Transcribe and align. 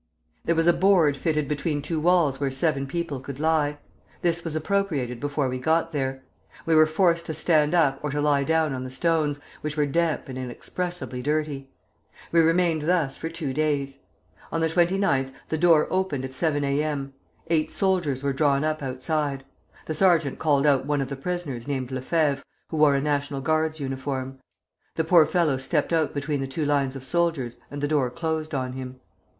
There 0.45 0.55
was 0.55 0.65
a 0.65 0.73
board 0.73 1.15
fitted 1.15 1.47
between 1.47 1.79
two 1.83 1.99
walls 1.99 2.39
where 2.39 2.49
seven 2.49 2.87
people 2.87 3.19
could 3.19 3.39
lie. 3.39 3.77
This 4.23 4.43
was 4.43 4.55
appropriated 4.55 5.19
before 5.19 5.47
we 5.47 5.59
got 5.59 5.91
there. 5.91 6.23
We 6.65 6.73
were 6.73 6.87
forced 6.87 7.27
to 7.27 7.35
stand 7.35 7.75
up 7.75 7.99
or 8.01 8.09
to 8.09 8.19
lie 8.19 8.43
down 8.43 8.73
on 8.73 8.83
the 8.83 8.89
stones, 8.89 9.39
which 9.61 9.77
were 9.77 9.85
damp 9.85 10.27
and 10.27 10.39
inexpressibly 10.39 11.21
dirty. 11.21 11.69
We 12.31 12.39
remained 12.39 12.81
thus 12.89 13.15
for 13.15 13.29
two 13.29 13.53
days. 13.53 13.99
On 14.51 14.59
the 14.59 14.69
29th 14.69 15.33
the 15.49 15.57
door 15.59 15.85
opened 15.91 16.25
at 16.25 16.33
seven 16.33 16.63
A. 16.63 16.81
M. 16.81 17.13
Eight 17.51 17.71
soldiers 17.71 18.23
were 18.23 18.33
drawn 18.33 18.63
up 18.63 18.81
outside. 18.81 19.43
The 19.85 19.93
sergeant 19.93 20.39
called 20.39 20.65
out 20.65 20.87
one 20.87 21.01
of 21.01 21.09
the 21.09 21.15
prisoners 21.15 21.67
named 21.67 21.91
Lefevre, 21.91 22.41
who 22.69 22.77
wore 22.77 22.95
a 22.95 23.01
National 23.01 23.39
Guard's 23.39 23.79
uniform. 23.79 24.39
The 24.95 25.03
poor 25.03 25.27
fellow 25.27 25.57
stepped 25.57 25.93
out 25.93 26.15
between 26.15 26.41
the 26.41 26.47
two 26.47 26.65
lines 26.65 26.95
of 26.95 27.03
soldiers, 27.03 27.57
and 27.69 27.81
the 27.81 27.87
door 27.87 28.09
closed 28.09 28.55
on 28.55 28.73
him. 28.73 28.99